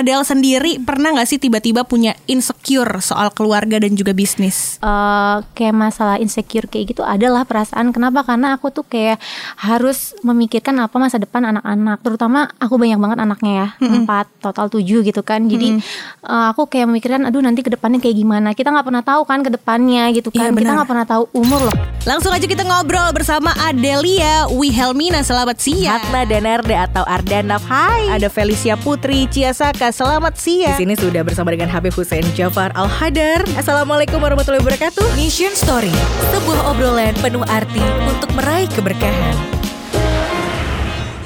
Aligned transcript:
Adele 0.00 0.24
sendiri 0.24 0.80
pernah 0.80 1.12
nggak 1.12 1.28
sih 1.28 1.36
tiba-tiba 1.36 1.84
punya 1.84 2.16
insecure 2.24 3.04
soal 3.04 3.28
keluarga 3.30 3.76
dan 3.76 3.92
juga 3.92 4.16
bisnis? 4.16 4.80
Eh, 4.80 5.36
kayak 5.52 5.76
masalah 5.76 6.16
insecure 6.16 6.64
kayak 6.64 6.96
gitu 6.96 7.02
adalah 7.04 7.44
perasaan. 7.44 7.92
Kenapa? 7.92 8.24
Karena 8.24 8.56
aku 8.56 8.72
tuh 8.72 8.82
kayak 8.82 9.20
harus 9.60 10.16
memikirkan 10.20 10.72
apa 10.80 10.96
masa 10.96 11.20
depan 11.20 11.44
anak-anak. 11.46 12.00
Terutama 12.00 12.48
aku 12.56 12.80
banyak 12.80 12.96
banget 12.96 13.18
anaknya 13.20 13.52
ya. 13.52 13.68
Empat 13.78 14.32
total 14.40 14.72
tujuh 14.72 15.04
gitu 15.04 15.20
kan. 15.20 15.44
Jadi 15.44 15.76
eh, 16.24 16.44
aku 16.48 16.64
kayak 16.64 16.88
memikirkan 16.88 17.28
aduh 17.28 17.44
nanti 17.44 17.60
ke 17.60 17.68
depannya 17.68 18.00
kayak 18.00 18.16
gimana? 18.16 18.56
Kita 18.56 18.72
nggak 18.72 18.86
pernah 18.88 19.04
tahu 19.04 19.22
kan 19.28 19.44
ke 19.44 19.52
depannya 19.52 20.08
gitu 20.16 20.32
Iya, 20.32 20.48
kan. 20.48 20.56
Kita 20.56 20.64
benar. 20.64 20.74
nggak 20.80 20.88
pernah 20.88 21.06
tahu 21.06 21.22
umur 21.36 21.60
loh. 21.68 21.76
Langsung 22.08 22.32
aja 22.32 22.48
kita 22.48 22.64
ngobrol 22.64 23.12
bersama 23.12 23.52
Adelia 23.60 24.48
Wihelmina. 24.48 25.20
Selamat 25.20 25.60
siang. 25.60 26.00
Hatna 26.00 26.24
Denerde 26.24 26.72
atau 26.72 27.04
Ardanaf. 27.04 27.60
Hai. 27.68 28.16
Ada 28.16 28.32
Felicia 28.32 28.80
Putri 28.80 29.28
Ciasaka. 29.28 29.89
Selamat 29.90 30.38
Di 30.38 30.62
siang. 30.62 30.78
sini 30.78 30.94
sudah 30.94 31.26
bersama 31.26 31.50
dengan 31.50 31.66
Habib 31.66 31.90
Hussein 31.90 32.22
Jafar 32.38 32.70
Al-Hadar 32.78 33.42
Assalamualaikum 33.58 34.22
warahmatullahi 34.22 34.62
wabarakatuh 34.62 35.18
Mission 35.18 35.50
Story 35.58 35.90
Sebuah 36.30 36.70
obrolan 36.70 37.10
penuh 37.18 37.42
arti 37.50 37.82
untuk 38.06 38.30
meraih 38.38 38.70
keberkahan 38.70 39.34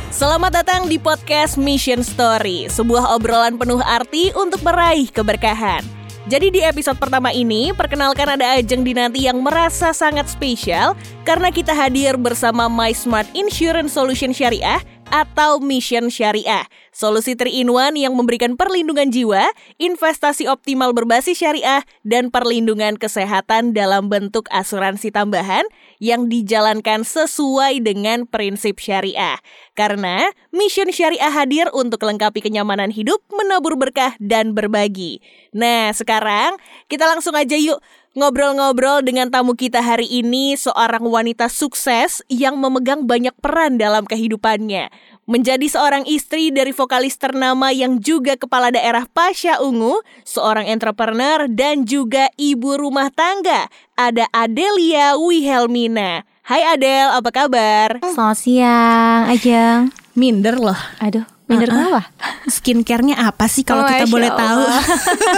Selamat 0.08 0.64
datang 0.64 0.88
di 0.88 0.96
podcast 0.96 1.60
Mission 1.60 2.00
Story, 2.00 2.70
sebuah 2.72 3.12
obrolan 3.18 3.60
penuh 3.60 3.82
arti 3.82 4.30
untuk 4.38 4.62
meraih 4.62 5.10
keberkahan. 5.10 5.82
Jadi 6.24 6.54
di 6.54 6.60
episode 6.62 6.96
pertama 6.96 7.34
ini, 7.34 7.74
perkenalkan 7.74 8.38
ada 8.38 8.56
ajeng 8.56 8.86
dinanti 8.86 9.26
yang 9.26 9.42
merasa 9.44 9.92
sangat 9.92 10.30
spesial 10.30 10.96
karena 11.26 11.52
kita 11.52 11.74
hadir 11.76 12.16
bersama 12.16 12.70
My 12.70 12.96
Smart 12.96 13.28
Insurance 13.36 13.92
Solution 13.92 14.32
Syariah 14.32 14.80
atau 15.14 15.62
Mission 15.62 16.10
Syariah. 16.10 16.66
Solusi 16.90 17.38
3-in-1 17.38 17.94
yang 17.94 18.18
memberikan 18.18 18.58
perlindungan 18.58 19.14
jiwa, 19.14 19.46
investasi 19.78 20.50
optimal 20.50 20.90
berbasis 20.90 21.38
syariah, 21.38 21.86
dan 22.02 22.34
perlindungan 22.34 22.98
kesehatan 22.98 23.70
dalam 23.70 24.10
bentuk 24.10 24.50
asuransi 24.50 25.14
tambahan 25.14 25.70
yang 26.02 26.26
dijalankan 26.26 27.06
sesuai 27.06 27.78
dengan 27.78 28.26
prinsip 28.26 28.82
syariah. 28.82 29.38
Karena 29.78 30.34
Mission 30.50 30.90
Syariah 30.90 31.30
hadir 31.30 31.70
untuk 31.70 32.02
lengkapi 32.02 32.42
kenyamanan 32.42 32.90
hidup, 32.90 33.22
menabur 33.30 33.78
berkah, 33.78 34.18
dan 34.18 34.50
berbagi. 34.54 35.22
Nah, 35.54 35.94
sekarang 35.94 36.58
kita 36.90 37.06
langsung 37.06 37.38
aja 37.38 37.54
yuk 37.54 37.78
ngobrol-ngobrol 38.14 39.02
dengan 39.02 39.28
tamu 39.28 39.58
kita 39.58 39.82
hari 39.82 40.06
ini, 40.06 40.54
seorang 40.54 41.02
wanita 41.02 41.50
sukses 41.50 42.22
yang 42.30 42.56
memegang 42.56 43.04
banyak 43.04 43.34
peran 43.42 43.76
dalam 43.76 44.06
kehidupannya. 44.06 44.88
Menjadi 45.26 45.66
seorang 45.66 46.06
istri 46.06 46.54
dari 46.54 46.70
vokalis 46.70 47.18
ternama 47.18 47.74
yang 47.74 47.98
juga 47.98 48.38
kepala 48.38 48.70
daerah 48.70 49.04
Pasha 49.10 49.58
Ungu, 49.60 50.00
seorang 50.22 50.70
entrepreneur 50.70 51.50
dan 51.50 51.84
juga 51.84 52.30
ibu 52.38 52.78
rumah 52.78 53.10
tangga. 53.10 53.66
Ada 53.98 54.30
Adelia 54.30 55.18
Wihelmina. 55.18 56.22
Hai 56.44 56.60
Adel, 56.60 57.08
apa 57.08 57.30
kabar? 57.32 58.04
selamat 58.04 58.36
siang 58.36 59.32
Ajeng 59.32 60.03
Minder 60.14 60.54
loh. 60.54 60.78
aduh 60.98 61.26
minder 61.44 61.68
kenapa 61.68 62.08
Skincare-nya 62.46 63.20
apa 63.20 63.44
sih 63.44 63.60
kalau 63.60 63.82
Oh, 63.82 63.88
kita 63.90 64.06
boleh 64.06 64.30
tahu? 64.30 64.62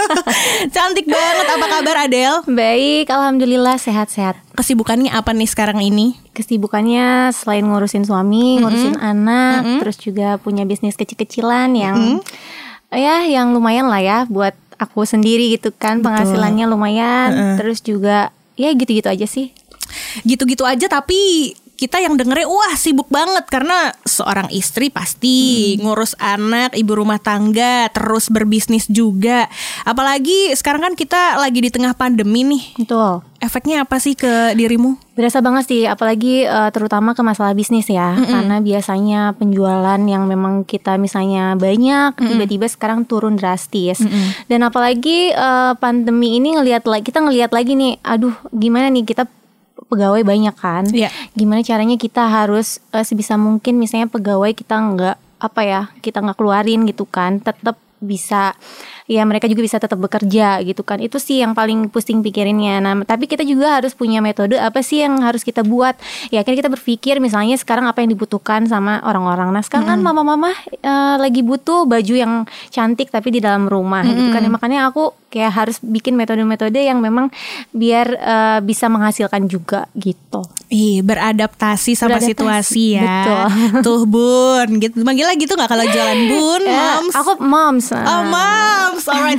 Cantik 0.69 1.03
banget, 1.05 1.47
apa 1.47 1.65
kabar 1.67 1.95
Adel? 2.01 2.33
baik 2.45 3.07
alhamdulillah 3.07 3.75
sehat-sehat 3.75 4.39
Kesibukannya 4.53 5.11
apa 5.11 5.31
nih 5.31 5.45
sekarang 5.45 5.79
ini? 5.79 6.15
kesibukannya 6.31 7.33
selain 7.33 7.65
ngurusin 7.65 8.05
suami, 8.05 8.61
ngurusin 8.61 8.95
anak, 8.95 9.81
terus 9.81 9.97
juga 9.97 10.37
punya 10.37 10.63
bisnis 10.63 10.93
kecil-kecilan 10.93 11.73
yang 11.73 12.21
ya 12.87 13.25
yang 13.25 13.51
lumayan 13.51 13.85
lah 13.85 13.97
ya 13.97 14.17
buat 14.23 14.53
aku 14.77 15.01
sendiri 15.03 15.49
gitu 15.51 15.73
kan 15.73 15.99
penghasilannya 15.99 16.65
lumayan, 16.65 17.57
terus 17.57 17.81
juga 17.81 18.29
ya 18.53 18.69
gitu-gitu 18.71 19.09
aja 19.09 19.25
sih. 19.25 19.49
gitu-gitu 20.21 20.61
aja 20.61 20.85
tapi 20.87 21.51
kita 21.77 22.01
yang 22.01 22.17
dengernya 22.17 22.49
wah 22.49 22.73
sibuk 22.73 23.05
banget 23.13 23.45
karena 23.45 23.93
seorang 24.01 24.49
istri 24.49 24.89
pasti 24.89 25.77
ngurus 25.77 26.17
anak, 26.17 26.73
ibu 26.73 26.97
rumah 26.97 27.21
tangga, 27.21 27.85
terus 27.93 28.33
berbisnis 28.33 28.89
juga. 28.89 29.45
Apalagi 29.85 30.57
sekarang 30.57 30.89
kan 30.89 30.93
kita 30.97 31.37
lagi 31.37 31.61
di 31.61 31.69
tengah 31.69 31.93
pandemi 31.93 32.41
nih. 32.41 32.63
Betul. 32.81 33.21
Efeknya 33.37 33.85
apa 33.85 34.01
sih 34.01 34.17
ke 34.17 34.57
dirimu? 34.57 34.97
Berasa 35.13 35.37
banget 35.45 35.69
sih, 35.69 35.85
apalagi 35.85 36.49
eh, 36.49 36.69
terutama 36.73 37.13
ke 37.13 37.21
masalah 37.21 37.53
bisnis 37.53 37.85
ya, 37.85 38.17
karena 38.17 38.57
biasanya 38.57 39.37
penjualan 39.37 40.01
yang 40.01 40.25
memang 40.25 40.65
kita 40.65 40.97
misalnya 40.97 41.53
banyak, 41.53 42.17
tiba-tiba 42.17 42.65
sekarang 42.65 43.05
turun 43.05 43.37
drastis. 43.37 44.01
Dan 44.49 44.65
apalagi 44.65 45.29
eh, 45.37 45.73
pandemi 45.77 46.41
ini 46.41 46.57
ngelihat 46.57 46.89
lagi, 46.89 47.13
kita 47.13 47.21
ngelihat 47.21 47.53
lagi 47.53 47.77
nih, 47.77 48.01
aduh 48.01 48.33
gimana 48.49 48.89
nih 48.89 49.05
kita 49.05 49.29
pegawai 49.85 50.25
banyak 50.25 50.55
kan, 50.57 50.83
Iya. 50.89 51.13
gimana 51.33 51.61
caranya 51.61 51.95
kita 51.95 52.25
harus 52.25 52.81
eh, 52.89 53.05
sebisa 53.05 53.37
mungkin 53.37 53.77
misalnya 53.77 54.09
pegawai 54.09 54.51
kita 54.51 54.73
nggak 54.73 55.17
apa 55.37 55.61
ya, 55.61 55.81
kita 56.01 56.25
nggak 56.25 56.37
keluarin 56.37 56.89
gitu 56.89 57.05
kan, 57.05 57.37
tetap 57.37 57.77
bisa 57.97 58.57
ya 59.07 59.23
mereka 59.23 59.47
juga 59.47 59.63
bisa 59.63 59.79
tetap 59.79 59.97
bekerja 59.97 60.59
gitu 60.61 60.83
kan. 60.83 60.99
Itu 60.99 61.17
sih 61.17 61.39
yang 61.39 61.55
paling 61.55 61.87
pusing 61.87 62.19
pikirinnya. 62.19 62.77
Nah 62.79 62.93
tapi 63.01 63.25
kita 63.25 63.41
juga 63.41 63.79
harus 63.79 63.95
punya 63.95 64.19
metode 64.19 64.59
apa 64.59 64.83
sih 64.83 65.01
yang 65.01 65.23
harus 65.23 65.41
kita 65.41 65.63
buat. 65.63 65.95
Ya 66.29 66.43
akhirnya 66.43 66.67
kita 66.67 66.71
berpikir 66.71 67.17
misalnya 67.17 67.55
sekarang 67.55 67.87
apa 67.87 68.03
yang 68.03 68.11
dibutuhkan 68.11 68.67
sama 68.67 68.99
orang-orang. 69.01 69.49
Nah 69.49 69.63
sekarang 69.63 69.87
kan 69.87 69.99
mama-mama 70.03 70.51
eh, 70.69 71.15
lagi 71.17 71.41
butuh 71.41 71.87
baju 71.87 72.13
yang 72.13 72.33
cantik 72.69 73.07
tapi 73.09 73.31
di 73.31 73.39
dalam 73.39 73.65
rumah 73.65 74.03
gitu 74.03 74.29
kan. 74.29 74.43
Ya, 74.43 74.51
makanya 74.51 74.79
aku 74.91 75.15
kayak 75.27 75.51
harus 75.51 75.77
bikin 75.83 76.15
metode-metode 76.15 76.79
yang 76.79 76.99
memang 76.99 77.31
biar 77.71 78.07
eh, 78.11 78.59
bisa 78.59 78.87
menghasilkan 78.87 79.47
juga 79.47 79.87
gitu. 79.93 80.43
Ih, 80.67 80.99
beradaptasi 80.99 81.95
sama 81.95 82.19
Beradaptasi, 82.19 82.31
situasi 82.35 82.85
ya. 82.95 83.03
betul. 83.23 83.43
Tuh 83.87 84.03
Bun, 84.03 84.67
gitu. 84.79 84.99
Manggilnya 84.99 85.35
gitu 85.35 85.55
nggak 85.55 85.67
kalau 85.67 85.85
jalan 85.87 86.19
Bun, 86.27 86.61
Ya, 86.63 86.99
Moms? 86.99 87.13
aku 87.15 87.31
moms. 87.39 87.85
Oh 87.93 88.21
moms, 88.27 88.96
alright. 89.05 89.37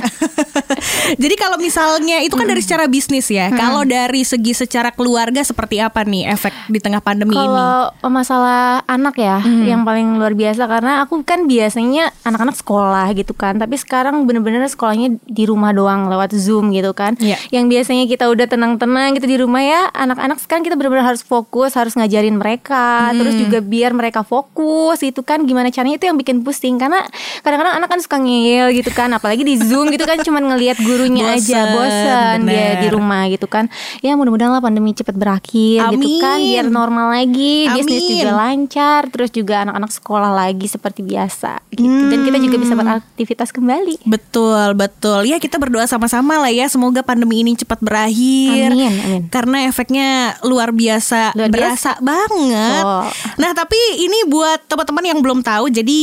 Jadi 1.23 1.35
kalau 1.35 1.59
misalnya 1.59 2.23
itu 2.23 2.39
kan 2.39 2.47
dari 2.47 2.63
secara 2.63 2.87
bisnis 2.87 3.27
ya. 3.27 3.51
Kalau 3.51 3.83
dari 3.83 4.23
segi 4.23 4.55
secara 4.55 4.95
keluarga 4.95 5.43
seperti 5.43 5.83
apa 5.83 6.07
nih 6.07 6.31
efek 6.31 6.53
di 6.71 6.79
tengah 6.79 7.03
pandemi 7.03 7.35
ini? 7.35 7.43
Kalau 7.43 7.91
masalah 8.07 8.85
anak 8.87 9.19
ya, 9.19 9.43
yang 9.43 9.83
paling 9.83 10.15
luar 10.15 10.37
biasa 10.37 10.69
karena 10.69 11.03
aku 11.03 11.19
kan 11.25 11.49
biasanya 11.49 12.13
anak-anak 12.23 12.55
sekolah 12.55 13.07
gitu 13.17 13.33
kan, 13.33 13.57
tapi 13.57 13.75
sekarang 13.75 14.23
bener-bener 14.29 14.61
sekolahnya 14.69 15.17
di 15.25 15.43
rumah 15.49 15.73
doang 15.73 16.07
lewat 16.07 16.35
zoom 16.37 16.69
gitu 16.69 16.93
kan. 16.93 17.17
Iya. 17.17 17.41
Yang 17.49 17.65
biasanya 17.73 18.05
kita 18.05 18.29
udah 18.29 18.45
tenang-tenang 18.45 19.17
gitu 19.17 19.25
di 19.25 19.37
rumah 19.41 19.63
ya, 19.65 19.81
anak-anak 19.91 20.37
sekarang 20.43 20.61
kita 20.61 20.75
bener-bener 20.77 21.05
harus 21.07 21.25
fokus, 21.25 21.73
harus 21.73 21.97
ngajarin 21.97 22.37
mereka, 22.37 23.09
terus 23.17 23.33
juga 23.33 23.59
biar 23.63 23.95
mereka 23.97 24.21
fokus 24.21 25.01
itu 25.01 25.25
kan 25.25 25.41
gimana 25.47 25.73
caranya 25.73 25.97
itu 25.97 26.05
yang 26.05 26.17
bikin 26.19 26.45
pusing 26.45 26.77
karena 26.77 27.01
kadang-kadang 27.41 27.81
anak 27.81 27.89
kan 27.89 27.99
suka 28.03 28.17
ngeyel 28.21 28.69
gitu 28.77 28.91
kan, 28.93 29.09
apalagi 29.15 29.41
di 29.41 29.48
zoom 29.57 29.89
gitu 29.89 30.05
kan 30.05 30.21
cuman 30.21 30.53
ngelihat 30.53 30.77
gurunya 30.83 31.33
aja 31.33 31.73
Bosen, 31.73 31.75
bosan 31.75 32.37
dia 32.45 32.77
di 32.77 32.87
rumah 32.93 33.25
gitu 33.31 33.49
kan. 33.49 33.65
Ya 34.05 34.13
mudah-mudahan 34.13 34.53
lah 34.53 34.61
pandemi 34.61 34.93
cepet 34.93 35.15
berakhir 35.17 35.89
gitu 35.95 36.07
kan, 36.21 36.37
Amin. 36.37 36.53
biar 36.53 36.67
normal 36.69 37.07
lagi, 37.13 37.65
bisnis 37.73 38.05
Amin. 38.05 38.11
juga 38.13 38.31
lancar, 38.37 39.01
terus 39.09 39.29
juga 39.33 39.65
anak-anak 39.65 39.91
sekolah 39.91 40.31
lagi 40.31 40.67
seperti 40.69 41.01
biasa 41.01 41.63
gitu. 41.73 41.89
Dan 42.09 42.19
kita 42.27 42.37
juga 42.37 42.57
bisa 42.61 42.73
beraktivitas 42.77 43.49
kembali. 43.49 44.05
Betul, 44.05 44.77
betul. 44.77 45.25
Ya 45.25 45.41
kita 45.41 45.57
berdoa 45.57 45.89
sama-sama 45.89 46.37
lah 46.37 46.53
ya 46.53 46.69
semoga 46.69 47.01
pandemi 47.01 47.41
ini 47.41 47.57
cepat 47.57 47.81
berakhir. 47.81 48.69
Amin, 48.75 48.93
amin. 49.01 49.21
Karena 49.33 49.65
efeknya 49.65 50.37
luar 50.45 50.75
biasa, 50.75 51.33
Luar 51.33 51.49
berasa 51.49 51.97
banget. 52.03 52.83
Oh. 52.85 53.07
Nah, 53.39 53.51
tapi 53.55 53.79
ini 53.97 54.27
buat 54.29 54.65
teman-teman 54.67 55.05
yang 55.15 55.19
belum 55.23 55.39
tahu, 55.41 55.71
jadi 55.71 56.01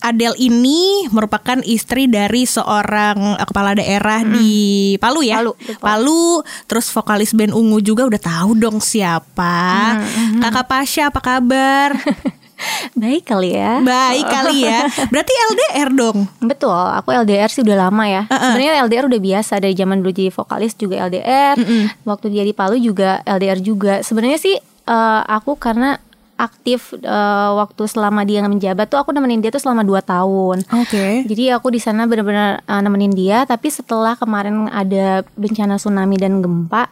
Adele 0.00 0.38
ini 0.38 1.10
merupakan 1.10 1.58
istri 1.66 2.06
dari 2.06 2.46
seorang 2.46 2.77
eh, 2.86 3.46
kepala 3.46 3.74
daerah 3.74 4.20
di 4.22 4.94
Palu 4.98 5.24
ya. 5.24 5.40
Palu, 5.40 5.52
betul. 5.58 5.82
Palu, 5.82 6.26
terus 6.68 6.86
vokalis 6.92 7.32
band 7.34 7.54
Ungu 7.54 7.78
juga 7.82 8.06
udah 8.06 8.20
tahu 8.20 8.58
dong 8.58 8.78
siapa. 8.82 9.98
Kakak 10.42 10.66
Pasha 10.66 11.10
apa 11.10 11.20
kabar? 11.22 11.96
Baik 12.98 13.22
kali 13.30 13.54
ya. 13.54 13.78
Baik 13.86 14.26
kali 14.26 14.66
ya. 14.66 14.90
Berarti 15.14 15.32
LDR 15.54 15.90
dong. 15.94 16.26
Betul, 16.42 16.74
aku 16.74 17.14
LDR 17.14 17.46
sih 17.46 17.62
udah 17.62 17.86
lama 17.86 18.04
ya. 18.10 18.26
Sebenarnya 18.26 18.82
LDR 18.82 19.06
udah 19.06 19.20
biasa 19.22 19.62
dari 19.62 19.78
zaman 19.78 20.02
dulu 20.02 20.10
jadi 20.10 20.30
vokalis 20.34 20.74
juga 20.74 21.06
LDR. 21.06 21.54
Waktu 22.02 22.26
dia 22.34 22.42
di 22.42 22.50
Palu 22.50 22.76
juga 22.82 23.22
LDR 23.22 23.62
juga. 23.62 24.02
Sebenarnya 24.02 24.38
sih 24.42 24.58
eh, 24.58 25.20
aku 25.22 25.54
karena 25.54 26.02
aktif 26.38 26.94
eh, 26.94 27.50
waktu 27.58 27.82
selama 27.90 28.22
dia 28.22 28.40
menjabat 28.46 28.86
tuh 28.86 29.02
aku 29.02 29.10
nemenin 29.10 29.42
dia 29.42 29.50
tuh 29.50 29.58
selama 29.58 29.82
2 29.82 29.98
tahun. 30.06 30.56
Oke. 30.70 31.26
Jadi 31.26 31.50
aku 31.50 31.74
di 31.74 31.82
sana 31.82 32.06
benar-benar 32.06 32.62
uh, 32.64 32.80
nemenin 32.80 33.12
dia, 33.12 33.42
tapi 33.44 33.68
setelah 33.68 34.14
kemarin 34.14 34.70
ada 34.70 35.26
bencana 35.34 35.76
tsunami 35.76 36.16
dan 36.16 36.38
gempa, 36.38 36.86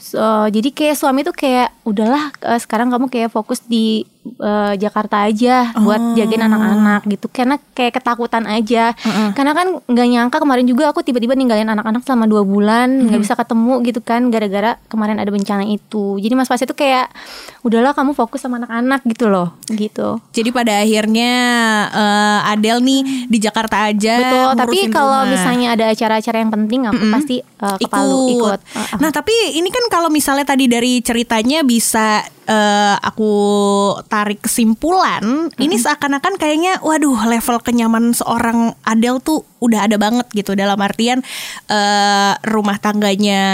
so, 0.00 0.48
jadi 0.48 0.72
kayak 0.72 0.96
suami 0.96 1.22
tuh 1.22 1.36
kayak 1.36 1.70
udahlah 1.84 2.32
uh, 2.42 2.58
sekarang 2.58 2.88
kamu 2.88 3.12
kayak 3.12 3.30
fokus 3.30 3.60
di 3.68 4.08
eh, 4.34 4.74
Jakarta 4.76 5.24
aja 5.24 5.70
buat 5.76 5.98
Oh. 5.98 6.14
jagain 6.14 6.42
anak-anak 6.42 7.06
gitu. 7.08 7.26
Karena 7.28 7.56
kayak 7.72 7.98
ketakutan 7.98 8.44
aja. 8.44 8.92
Karena 9.32 9.52
kan 9.52 9.80
nggak 9.84 10.06
nyangka 10.06 10.36
kemarin 10.38 10.66
juga 10.66 10.90
aku 10.90 11.00
tiba-tiba 11.00 11.32
ninggalin 11.32 11.66
anak-anak 11.66 12.02
selama 12.02 12.24
dua 12.26 12.42
bulan. 12.42 13.08
Nggak 13.08 13.20
bisa 13.20 13.34
ketemu 13.34 13.74
gitu 13.84 14.00
kan 14.00 14.28
gara-gara 14.28 14.76
kemarin 14.86 15.18
ada 15.18 15.30
bencana 15.30 15.64
itu. 15.64 16.18
Jadi 16.18 16.32
mas 16.32 16.46
pas 16.46 16.58
itu 16.58 16.72
kayak 16.72 17.10
udahlah 17.62 17.92
kamu 17.92 18.12
fokus 18.12 18.40
sama 18.40 18.58
anak-anak 18.58 19.02
gitu 19.04 19.26
loh 19.26 19.56
gitu. 19.68 20.20
Jadi 20.30 20.48
pada 20.50 20.80
akhirnya 20.80 21.32
eh, 21.90 22.50
Adele 22.52 22.80
nih 22.82 23.00
di 23.26 23.38
Jakarta 23.38 23.88
aja. 23.88 24.14
betul 24.16 24.48
tapi 24.56 24.78
kalau 24.88 25.22
rumah. 25.22 25.32
misalnya 25.32 25.68
ada 25.74 25.84
acara-acara 25.90 26.36
yang 26.38 26.52
penting 26.52 26.80
aku 26.86 27.04
pasti 27.10 27.36
eh, 27.42 27.76
ke 27.76 27.88
Palu 27.88 28.32
ikut. 28.32 28.60
Uh-uh. 28.62 28.98
Nah 29.00 29.10
tapi 29.10 29.34
ini 29.54 29.68
kan 29.68 29.84
kalau 29.88 30.08
misalnya 30.08 30.44
tadi 30.44 30.66
dari 30.66 31.00
ceritanya 31.00 31.62
bisa 31.62 32.22
eh, 32.46 32.96
aku 33.02 33.32
tarik 34.06 34.46
kesimpulan, 34.46 35.50
ini 35.58 35.76
seakan-akan 35.76 36.38
kayaknya, 36.38 36.78
waduh 36.80 37.26
level 37.26 37.58
kenyamanan 37.60 38.14
seorang 38.14 38.72
Adele 38.86 39.20
tuh 39.20 39.42
udah 39.58 39.90
ada 39.90 39.98
banget 39.98 40.26
gitu 40.32 40.54
dalam 40.54 40.78
artian 40.78 41.20
eh, 41.68 42.32
rumah 42.46 42.78
tangganya 42.78 43.44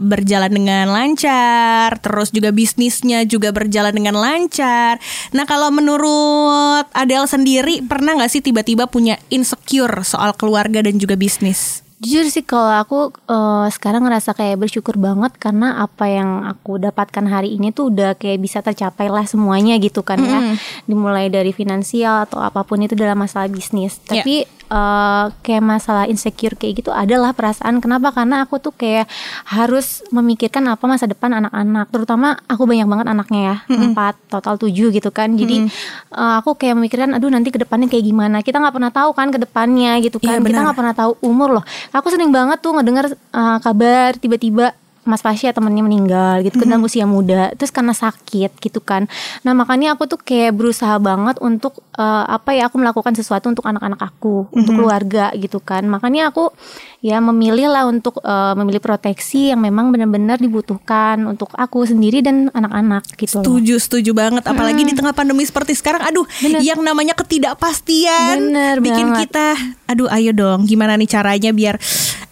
berjalan 0.00 0.48
dengan 0.48 0.88
lancar, 0.88 2.00
terus 2.00 2.32
juga 2.32 2.50
bisnisnya 2.56 3.28
juga 3.28 3.52
berjalan 3.52 3.92
dengan 3.92 4.16
lancar. 4.16 4.96
Nah 5.36 5.44
kalau 5.44 5.68
menurut 5.68 6.88
Adele 6.96 7.28
sendiri 7.28 7.84
pernah 7.84 8.16
nggak 8.16 8.32
sih 8.32 8.40
tiba-tiba 8.40 8.88
punya 8.88 9.20
insecure 9.28 10.00
soal 10.02 10.32
keluarga 10.32 10.80
dan 10.80 10.96
juga 10.96 11.20
bisnis? 11.20 11.84
Jujur 12.00 12.32
sih 12.32 12.40
kalau 12.40 12.72
aku 12.80 13.12
eh, 13.28 13.66
sekarang 13.68 14.08
ngerasa 14.08 14.32
kayak 14.32 14.56
bersyukur 14.56 14.96
banget 14.96 15.36
karena 15.36 15.84
apa 15.84 16.08
yang 16.08 16.48
aku 16.48 16.80
dapatkan 16.80 17.28
hari 17.28 17.60
ini 17.60 17.76
tuh 17.76 17.92
udah 17.92 18.16
kayak 18.16 18.40
bisa 18.40 18.64
tercapai 18.64 19.12
lah 19.12 19.28
semuanya 19.28 19.76
gitu 19.76 20.00
kan 20.00 20.16
ya. 20.16 20.56
Dimulai 20.88 21.28
dari 21.28 21.52
finansial 21.52 22.24
atau 22.24 22.40
apa 22.40 22.64
pun 22.64 22.80
itu 22.80 22.96
dalam 22.96 23.20
masalah 23.20 23.52
bisnis. 23.52 24.00
Iya. 24.08 24.24
Tapi 24.24 24.34
eh, 24.70 25.24
kayak 25.42 25.60
masalah 25.60 26.06
insecure 26.06 26.54
kayak 26.54 26.80
gitu 26.80 26.90
adalah 26.90 27.34
perasaan 27.34 27.82
kenapa? 27.82 28.14
Karena 28.14 28.46
aku 28.46 28.56
tuh 28.56 28.70
kayak 28.70 29.10
harus 29.44 30.06
memikirkan 30.08 30.62
apa 30.70 30.86
masa 30.86 31.04
depan 31.04 31.34
anak-anak. 31.36 31.90
Terutama 31.90 32.38
aku 32.46 32.64
banyak 32.64 32.86
banget 32.86 33.06
anaknya 33.10 33.40
ya, 33.42 33.56
empat 33.68 34.14
total 34.30 34.54
tujuh 34.56 34.94
gitu 34.94 35.10
kan. 35.10 35.34
Jadi 35.34 35.66
eh, 36.14 36.34
aku 36.38 36.54
kayak 36.54 36.78
memikirkan 36.78 37.10
aduh 37.12 37.28
nanti 37.28 37.50
ke 37.50 37.58
depannya 37.58 37.90
kayak 37.90 38.06
gimana. 38.06 38.36
Kita 38.40 38.62
nggak 38.62 38.74
pernah 38.74 38.92
tahu 38.94 39.10
kan 39.12 39.28
ke 39.28 39.38
depannya 39.38 39.98
gitu 40.00 40.22
Iya, 40.22 40.38
kan. 40.38 40.38
Kita 40.40 40.48
benar. 40.54 40.62
nggak 40.70 40.78
pernah 40.78 40.94
tahu 40.94 41.12
umur 41.20 41.60
loh. 41.60 41.64
Aku 41.90 42.06
sering 42.08 42.30
banget 42.30 42.62
tuh 42.62 42.72
ngedenger 42.72 43.10
uh, 43.34 43.58
kabar 43.58 44.14
tiba-tiba 44.14 44.72
Mas 45.10 45.26
Pasya 45.26 45.50
temennya 45.50 45.82
meninggal 45.82 46.46
gitu 46.46 46.62
kan 46.62 46.78
usia 46.78 47.04
muda 47.04 47.50
terus 47.58 47.74
karena 47.74 47.90
sakit 47.90 48.62
gitu 48.62 48.78
kan 48.78 49.10
nah 49.42 49.50
makanya 49.50 49.98
aku 49.98 50.06
tuh 50.06 50.22
kayak 50.22 50.54
berusaha 50.54 50.96
banget 51.02 51.42
untuk 51.42 51.82
uh, 51.98 52.24
apa 52.30 52.54
ya 52.54 52.70
aku 52.70 52.78
melakukan 52.78 53.18
sesuatu 53.18 53.50
untuk 53.50 53.66
anak-anak 53.66 53.98
aku 53.98 54.46
untuk 54.54 54.78
keluarga 54.78 55.34
gitu 55.34 55.58
kan 55.58 55.82
makanya 55.90 56.30
aku 56.30 56.54
ya 57.00 57.16
memilih 57.18 57.72
lah 57.72 57.88
untuk 57.88 58.20
uh, 58.20 58.52
memilih 58.52 58.80
proteksi 58.80 59.50
yang 59.52 59.60
memang 59.64 59.88
benar-benar 59.88 60.36
dibutuhkan 60.36 61.16
untuk 61.24 61.48
aku 61.56 61.88
sendiri 61.88 62.20
dan 62.20 62.52
anak-anak 62.52 63.08
gitu 63.16 63.40
loh. 63.40 63.44
Setuju, 63.44 63.74
setuju 63.80 64.10
banget. 64.12 64.44
Apalagi 64.44 64.84
di 64.84 64.92
tengah 64.92 65.16
pandemi 65.16 65.42
seperti 65.48 65.72
sekarang, 65.72 66.04
aduh, 66.04 66.28
yang 66.60 66.84
namanya 66.84 67.16
ketidakpastian 67.16 68.52
Bener 68.52 68.76
bikin 68.84 69.16
banget. 69.16 69.32
kita, 69.32 69.48
aduh, 69.88 70.12
ayo 70.12 70.36
dong, 70.36 70.68
gimana 70.68 71.00
nih 71.00 71.08
caranya 71.08 71.50
biar 71.56 71.80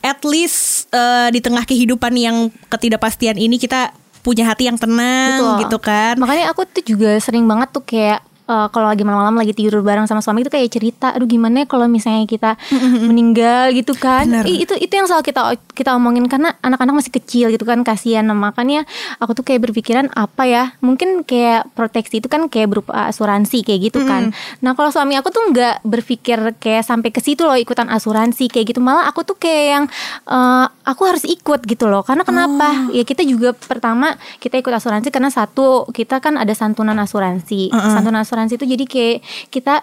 at 0.05 0.21
least 0.29 0.78
eh, 0.93 1.29
di 1.33 1.41
tengah 1.41 1.65
kehidupan 1.65 2.13
yang 2.17 2.53
ketidakpastian 2.69 3.37
ini 3.37 3.57
kita 3.61 3.93
punya 4.23 4.45
hati 4.45 4.69
yang 4.69 4.77
tenang, 4.77 5.41
Betul. 5.41 5.57
gitu 5.65 5.79
kan? 5.81 6.15
Makanya 6.21 6.53
aku 6.53 6.69
tuh 6.69 6.85
juga 6.85 7.17
sering 7.23 7.49
banget 7.49 7.73
tuh 7.73 7.85
kayak 7.85 8.21
eh, 8.49 8.69
kalau 8.73 8.89
lagi 8.89 9.05
malam-malam 9.05 9.37
lagi 9.37 9.53
tidur 9.53 9.85
bareng 9.85 10.09
sama 10.09 10.25
suami 10.25 10.41
itu 10.41 10.49
kayak 10.49 10.73
cerita, 10.73 11.13
aduh 11.13 11.29
gimana 11.29 11.63
ya 11.63 11.67
kalau 11.69 11.85
misalnya 11.85 12.25
kita 12.25 12.57
meninggal 13.09 13.77
gitu 13.77 13.93
kan? 13.93 14.25
Bener. 14.25 14.49
Itu 14.49 14.73
itu 14.81 14.89
yang 14.89 15.05
selalu 15.05 15.29
kita 15.29 15.41
kita 15.77 15.91
omongin 15.93 16.25
karena 16.33 16.57
anak-anak 16.65 17.05
masih 17.05 17.13
kecil 17.13 17.47
gitu 17.53 17.69
kan 17.69 17.85
kasihan. 17.85 18.25
Nah, 18.25 18.33
makanya 18.33 18.89
aku 19.21 19.37
tuh 19.37 19.45
kayak 19.45 19.69
berpikiran 19.69 20.09
apa 20.17 20.49
ya? 20.49 20.65
Mungkin 20.81 21.29
kayak 21.29 21.77
proteksi 21.77 22.25
itu 22.25 22.33
kan 22.33 22.49
kayak 22.49 22.73
berupa 22.73 23.13
asuransi 23.13 23.61
kayak 23.63 23.93
gitu 23.93 24.09
kan. 24.09 24.33
Nah, 24.65 24.73
kalau 24.73 24.89
suami 24.89 25.15
aku 25.21 25.29
tuh 25.29 25.45
nggak 25.53 25.85
berpikir 25.85 26.41
kayak 26.57 26.89
sampai 26.89 27.13
ke 27.13 27.21
situ 27.21 27.45
loh 27.45 27.55
ikutan 27.55 27.87
asuransi 27.93 28.49
kayak 28.49 28.73
gitu. 28.73 28.81
Malah 28.81 29.07
aku 29.13 29.29
tuh 29.29 29.37
kayak 29.37 29.65
yang 29.69 29.85
eh, 30.25 30.67
aku 30.89 31.03
harus 31.05 31.29
ikut 31.29 31.69
gitu 31.69 31.85
loh. 31.87 32.01
Karena 32.01 32.25
kenapa? 32.25 32.89
Ya 32.97 33.05
kita 33.05 33.21
juga 33.29 33.53
pertama 33.53 34.17
kita 34.41 34.57
ikut 34.57 34.73
asuransi 34.73 35.13
karena 35.13 35.29
satu 35.29 35.85
kita 35.93 36.25
kan 36.25 36.41
ada 36.41 36.57
santunan 36.57 36.97
asuransi. 36.97 37.69
Santunan 37.93 38.25
asuransi 38.25 38.38
itu 38.47 38.63
jadi 38.63 38.85
kayak 38.87 39.19
kita 39.51 39.83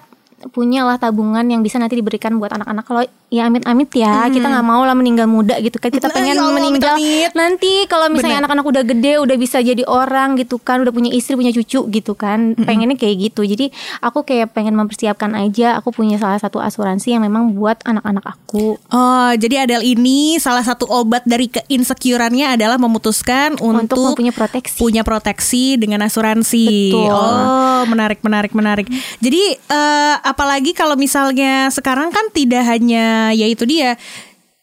punya 0.51 0.83
lah 0.83 0.99
tabungan 0.99 1.47
yang 1.47 1.63
bisa 1.63 1.79
nanti 1.79 1.99
diberikan 1.99 2.37
buat 2.39 2.51
anak-anak. 2.53 2.83
Kalau 2.85 3.01
ya 3.35 3.43
amit-amit 3.45 3.91
ya 3.91 4.25
kita 4.27 4.47
nggak 4.47 4.63
mau 4.63 4.81
lah 4.81 4.93
meninggal 4.93 5.27
muda 5.27 5.59
gitu 5.59 5.75
kan 5.75 5.89
kita 5.89 6.07
Nah, 6.07 6.15
pengen 6.15 6.33
ya 6.33 6.41
Allah, 6.41 6.55
meninggal 6.55 6.95
amit-amit. 6.95 7.31
nanti 7.33 7.73
kalau 7.85 8.07
misalnya 8.07 8.37
Bener. 8.37 8.43
anak-anak 8.45 8.65
udah 8.65 8.83
gede 8.85 9.13
udah 9.17 9.35
bisa 9.35 9.57
jadi 9.59 9.83
orang 9.83 10.37
gitu 10.37 10.55
kan 10.57 10.79
udah 10.79 10.89
punya 10.89 11.11
istri 11.11 11.33
punya 11.33 11.51
cucu 11.51 11.83
gitu 11.89 12.13
kan 12.13 12.39
pengennya 12.57 12.95
kayak 12.95 13.15
gitu 13.25 13.43
jadi 13.43 13.67
aku 13.99 14.23
kayak 14.23 14.51
pengen 14.51 14.73
mempersiapkan 14.73 15.35
aja 15.35 15.75
aku 15.75 15.91
punya 15.91 16.15
salah 16.15 16.37
satu 16.37 16.57
asuransi 16.57 17.11
yang 17.11 17.21
memang 17.21 17.51
buat 17.51 17.83
anak-anak 17.83 18.23
aku 18.25 18.77
Oh, 18.87 19.31
jadi 19.33 19.65
Adele 19.65 19.83
ini 19.85 20.37
salah 20.37 20.61
satu 20.61 20.87
obat 20.87 21.25
dari 21.25 21.49
keinsecurannya 21.49 22.55
adalah 22.55 22.77
memutuskan 22.77 23.57
untuk, 23.57 23.97
untuk 23.97 24.05
mempunyai 24.13 24.31
proteksi 24.31 24.77
punya 24.77 25.01
proteksi 25.01 25.75
dengan 25.75 26.01
asuransi. 26.01 26.65
Betul. 26.89 27.11
Oh, 27.11 27.83
menarik, 27.85 28.19
menarik, 28.21 28.51
menarik. 28.51 28.87
Jadi 29.17 29.43
eh, 29.57 30.15
apalagi 30.17 30.71
kalau 30.71 30.95
misalnya 30.95 31.67
sekarang 31.67 32.09
kan 32.09 32.31
tidak 32.31 32.63
hanya 32.63 33.24
yaitu 33.33 33.65
dia. 33.65 33.97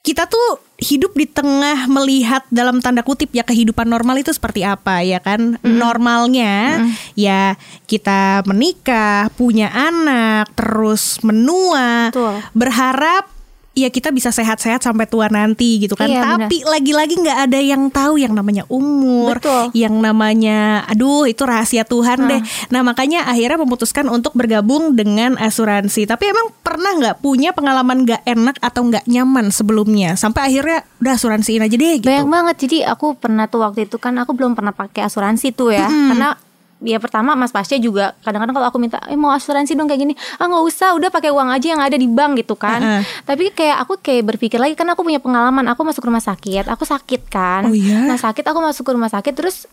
Kita 0.02 0.26
tuh 0.26 0.58
hidup 0.82 1.14
di 1.14 1.30
tengah 1.30 1.86
melihat 1.86 2.42
dalam 2.50 2.82
tanda 2.82 3.06
kutip 3.06 3.30
ya 3.30 3.46
kehidupan 3.46 3.86
normal 3.86 4.18
itu 4.18 4.34
seperti 4.34 4.66
apa 4.66 4.98
ya 5.06 5.22
kan? 5.22 5.62
Normalnya 5.62 6.82
ya 7.14 7.54
kita 7.86 8.42
menikah 8.42 9.30
punya 9.38 9.70
anak 9.70 10.50
terus 10.58 11.22
menua 11.22 12.10
Betul. 12.10 12.42
berharap 12.50 13.30
ya 13.72 13.88
kita 13.88 14.12
bisa 14.12 14.28
sehat-sehat 14.28 14.84
sampai 14.84 15.08
tua 15.08 15.32
nanti 15.32 15.80
gitu 15.80 15.96
kan. 15.96 16.08
Iya, 16.08 16.44
Tapi 16.44 16.60
lagi-lagi 16.64 17.14
nggak 17.16 17.38
ada 17.48 17.60
yang 17.60 17.88
tahu 17.88 18.20
yang 18.20 18.36
namanya 18.36 18.68
umur, 18.68 19.40
Betul. 19.40 19.72
yang 19.72 19.96
namanya 19.96 20.84
aduh 20.84 21.24
itu 21.24 21.40
rahasia 21.44 21.88
Tuhan 21.88 22.28
deh. 22.28 22.40
Nah 22.68 22.84
makanya 22.84 23.24
akhirnya 23.24 23.56
memutuskan 23.64 24.12
untuk 24.12 24.36
bergabung 24.36 24.92
dengan 24.92 25.40
asuransi. 25.40 26.04
Tapi 26.04 26.24
emang 26.28 26.52
pernah 26.60 26.92
nggak 27.00 27.24
punya 27.24 27.56
pengalaman 27.56 28.04
nggak 28.04 28.22
enak 28.28 28.56
atau 28.60 28.84
nggak 28.88 29.08
nyaman 29.08 29.48
sebelumnya 29.48 30.14
sampai 30.20 30.52
akhirnya 30.52 30.84
udah 31.00 31.12
asuransiin 31.16 31.64
aja 31.64 31.76
deh 31.76 31.94
gitu. 32.00 32.08
Banyak 32.12 32.28
banget. 32.28 32.56
Jadi 32.68 32.78
aku 32.84 33.16
pernah 33.16 33.48
tuh 33.48 33.64
waktu 33.64 33.88
itu 33.88 33.96
kan 33.96 34.12
aku 34.20 34.36
belum 34.36 34.52
pernah 34.52 34.76
pakai 34.76 35.08
asuransi 35.08 35.56
tuh 35.56 35.72
ya. 35.72 35.88
Karena 35.88 36.36
ya 36.82 36.98
pertama 36.98 37.32
Mas 37.32 37.48
Pasca 37.48 37.74
juga 37.74 38.12
kadang-kadang 38.20 38.52
kalau 38.52 38.66
aku 38.66 38.76
minta 38.76 38.98
eh 39.04 39.14
mau 39.14 39.30
asuransi 39.30 39.72
dong 39.72 39.86
kayak 39.86 40.02
gini. 40.02 40.14
Ah 40.36 40.44
nggak 40.44 40.62
usah 40.62 40.92
udah 40.92 41.08
pakai 41.08 41.28
uang 41.28 41.48
aja 41.48 41.66
yang 41.68 41.80
ada 41.80 41.94
di 41.94 42.06
bank 42.06 42.36
gitu 42.36 42.54
kan. 42.54 42.78
Heeh. 42.78 43.02
tapi 43.24 43.50
kayak 43.50 43.80
aku 43.80 43.96
kayak 43.96 44.22
berpikir 44.26 44.56
lagi 44.56 44.72
karena 44.72 44.92
aku 44.92 45.02
punya 45.02 45.18
pengalaman 45.18 45.64
aku 45.66 45.82
masuk 45.82 46.02
rumah 46.02 46.20
sakit 46.20 46.66
aku 46.66 46.82
sakit 46.82 47.22
kan. 47.26 47.62
Oh 47.64 47.72
iya? 47.72 48.02
nah 48.02 48.16
sakit 48.16 48.42
aku 48.42 48.58
masuk 48.58 48.82
ke 48.82 48.92
rumah 48.92 49.08
sakit 49.08 49.32
terus 49.32 49.64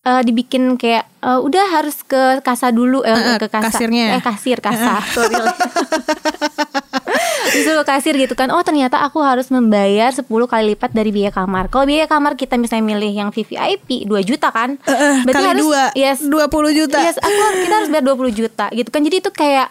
eh, 0.00 0.22
dibikin 0.22 0.74
kayak 0.74 1.06
eh, 1.18 1.38
udah 1.38 1.64
harus 1.72 2.00
ke 2.02 2.38
kasa 2.40 2.68
dulu 2.68 3.02
eh, 3.02 3.10
Heeh, 3.10 3.36
ke 3.36 3.46
kasa. 3.46 3.70
kasirnya. 3.70 4.14
eh 4.14 4.22
kasir 4.22 4.58
kasa 4.58 5.02
sorry 5.14 5.34
disuruh 7.58 7.82
kasir 7.82 8.14
gitu 8.14 8.32
kan. 8.32 8.48
Oh 8.48 8.62
ternyata 8.62 9.02
aku 9.02 9.18
harus 9.18 9.48
membayar 9.48 10.08
10 10.08 10.22
kali 10.24 10.72
lipat 10.72 10.90
dari 10.90 11.10
biaya 11.10 11.28
kamar. 11.28 11.66
Kalau 11.66 11.84
biaya 11.84 12.06
kamar 12.06 12.34
kita 12.34 12.54
misalnya 12.54 12.94
milih 12.94 13.12
yang 13.12 13.28
VVIP 13.28 14.06
2 14.06 14.22
juta 14.22 14.48
kan? 14.48 14.78
Eh, 14.80 15.26
Berarti 15.26 15.34
kali 15.34 15.48
harus- 15.50 15.64
dua, 15.64 15.82
yes. 15.92 16.18
20 16.22 16.70
juta. 16.72 16.98
yes 16.98 17.18
aku 17.18 17.34
kita 17.60 17.74
harus 17.74 17.88
bayar 17.88 18.04
20 18.06 18.30
juta 18.30 18.66
gitu 18.70 18.88
kan. 18.88 19.00
Jadi 19.02 19.16
itu 19.18 19.30
kayak 19.30 19.68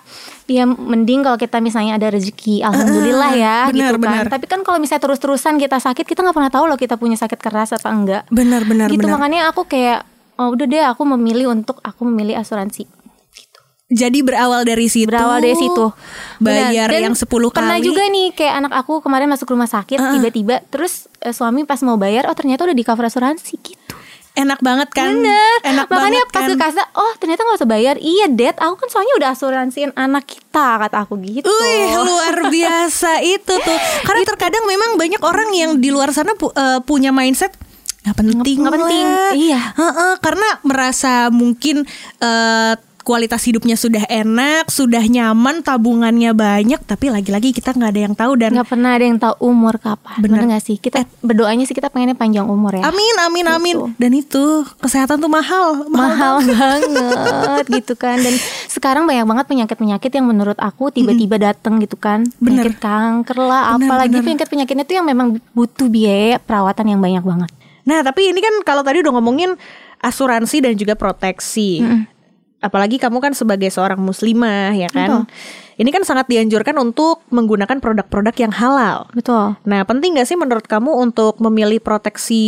ya 0.47 0.63
mending 0.63 1.21
kalau 1.21 1.35
kita 1.35 1.59
misalnya 1.59 1.95
ada 1.95 2.07
rezeki 2.07 2.63
alhamdulillah 2.63 3.31
ya 3.35 3.55
benar, 3.67 3.75
gitu 3.91 3.93
kan. 3.93 3.99
benar. 3.99 4.25
tapi 4.31 4.45
kan 4.47 4.59
kalau 4.63 4.79
misalnya 4.79 5.03
terus-terusan 5.03 5.59
kita 5.59 5.75
sakit 5.75 6.07
kita 6.07 6.23
nggak 6.23 6.31
pernah 6.31 6.47
tahu 6.47 6.71
loh 6.71 6.79
kita 6.79 6.95
punya 6.95 7.19
sakit 7.19 7.35
keras 7.35 7.75
atau 7.75 7.91
enggak. 7.91 8.23
Benar, 8.31 8.63
benar, 8.63 8.87
gitu 8.87 9.03
benar. 9.03 9.19
makanya 9.19 9.51
aku 9.51 9.67
kayak 9.67 10.07
oh 10.39 10.47
udah 10.47 10.63
deh 10.63 10.83
aku 10.87 11.03
memilih 11.03 11.51
untuk 11.51 11.83
aku 11.83 12.07
memilih 12.07 12.39
asuransi 12.39 12.87
Jadi 13.87 14.19
berawal 14.19 14.61
dari 14.61 14.85
situ. 14.85 15.07
berawal 15.07 15.39
dari 15.39 15.55
situ 15.55 15.95
Bayar. 16.37 16.91
Dan 16.91 17.07
yang 17.07 17.15
10 17.15 17.23
kali. 17.23 17.55
pernah 17.55 17.79
juga 17.79 18.03
nih 18.03 18.35
kayak 18.35 18.53
anak 18.59 18.73
aku 18.77 18.99
kemarin 18.99 19.25
masuk 19.25 19.47
rumah 19.47 19.65
sakit 19.65 19.95
tiba-tiba 19.95 20.59
terus 20.67 21.07
eh, 21.19 21.31
suami 21.31 21.63
pas 21.63 21.79
mau 21.81 21.95
bayar 21.95 22.27
oh 22.27 22.35
ternyata 22.35 22.63
udah 22.63 22.75
di 22.75 22.83
cover 22.83 23.07
asuransi 23.07 23.55
gitu 23.57 23.95
Enak 24.35 24.61
banget 24.61 24.93
kan? 24.93 25.17
Bener 25.17 25.57
Enak 25.65 25.89
Makanya 25.89 26.21
banget 26.21 26.29
pas 26.29 26.43
kan? 26.43 26.49
ke 26.51 26.55
kasa 26.61 26.83
Oh 26.93 27.09
ternyata 27.17 27.41
gak 27.41 27.57
usah 27.57 27.65
bayar 27.65 27.97
Iya 27.97 28.29
Dad 28.29 28.61
Aku 28.61 28.77
kan 28.77 28.85
soalnya 28.85 29.17
udah 29.17 29.29
asuransiin 29.33 29.97
anak 29.97 30.29
kita 30.29 30.77
Kata 30.77 30.97
aku 31.01 31.17
gitu 31.17 31.49
Wih 31.49 31.97
luar 31.97 32.45
biasa 32.45 33.25
itu 33.25 33.49
tuh 33.49 33.77
Karena 34.05 34.21
terkadang 34.23 34.61
memang 34.63 34.93
banyak 34.93 35.25
orang 35.25 35.49
yang 35.49 35.81
di 35.81 35.89
luar 35.89 36.13
sana 36.13 36.37
pu- 36.37 36.53
eh, 36.53 36.77
punya 36.83 37.09
mindset 37.09 37.49
nggak 38.05 38.13
penting 38.15 38.57
nggak 38.61 38.75
penting, 38.77 39.03
lah." 39.03 39.31
iya. 39.35 39.61
Heeh, 39.73 40.13
karena 40.21 40.47
merasa 40.61 41.27
mungkin 41.27 41.83
eh, 42.21 42.73
kualitas 43.07 43.39
hidupnya 43.47 43.79
sudah 43.79 44.03
enak, 44.11 44.67
sudah 44.67 44.99
nyaman, 44.99 45.63
tabungannya 45.63 46.35
banyak, 46.35 46.83
tapi 46.83 47.07
lagi-lagi 47.07 47.55
kita 47.55 47.71
nggak 47.71 47.91
ada 47.95 48.01
yang 48.03 48.15
tahu 48.19 48.35
dan 48.35 48.51
nggak 48.51 48.67
pernah 48.67 48.91
ada 48.99 49.05
yang 49.07 49.15
tahu 49.15 49.47
umur 49.47 49.79
kapan. 49.79 50.19
Bener. 50.19 50.43
bener 50.43 50.51
nggak 50.51 50.63
sih? 50.67 50.75
Kita 50.75 51.07
berdoanya 51.23 51.63
sih 51.63 51.71
kita 51.71 51.87
pengennya 51.87 52.19
panjang 52.19 52.43
umur 52.43 52.75
ya. 52.75 52.83
Amin 52.83 53.15
amin 53.23 53.47
amin. 53.47 53.75
Gitu. 53.79 53.87
Dan 53.95 54.11
itu 54.11 54.43
kesehatan 54.83 55.23
tuh 55.23 55.31
mahal, 55.31 55.87
mahal 55.87 56.43
banget. 56.43 57.63
gitu 57.79 57.95
kan. 57.95 58.19
Dan 58.19 58.35
sekarang 58.67 59.07
banyak 59.07 59.23
banget 59.23 59.45
penyakit-penyakit 59.47 60.11
yang 60.11 60.27
menurut 60.27 60.59
aku 60.59 60.91
tiba-tiba 60.91 61.39
datang 61.39 61.79
gitu 61.79 61.95
kan. 61.95 62.27
Bener. 62.43 62.67
penyakit 62.67 62.83
kanker 62.83 63.39
lah 63.39 63.79
Bener, 63.79 63.87
apalagi 63.87 64.19
penyakit-penyakitnya 64.19 64.83
tuh 64.83 64.95
yang 64.99 65.07
memang 65.07 65.39
butuh 65.55 65.87
biaya 65.87 66.43
perawatan 66.43 66.91
yang 66.91 66.99
banyak 66.99 67.23
banget. 67.23 67.51
Nah, 67.87 68.03
tapi 68.03 68.35
ini 68.35 68.43
kan 68.43 68.51
kalau 68.67 68.83
tadi 68.83 68.99
udah 68.99 69.15
ngomongin 69.15 69.55
asuransi 70.03 70.59
dan 70.59 70.75
juga 70.75 70.99
proteksi. 70.99 71.79
Apalagi 72.57 72.97
kamu 72.97 73.21
kan 73.21 73.33
sebagai 73.37 73.69
seorang 73.69 74.01
muslimah 74.01 74.73
ya 74.73 74.89
kan. 74.89 75.29
Ini 75.77 75.93
kan 75.93 76.01
sangat 76.01 76.25
dianjurkan 76.25 76.73
untuk 76.81 77.21
menggunakan 77.29 77.77
produk-produk 77.77 78.33
yang 78.33 78.49
halal. 78.49 79.05
betul 79.13 79.53
Nah, 79.61 79.85
penting 79.85 80.17
gak 80.17 80.25
sih 80.25 80.33
menurut 80.33 80.65
kamu 80.65 80.89
untuk 80.89 81.37
memilih 81.37 81.77
proteksi 81.77 82.41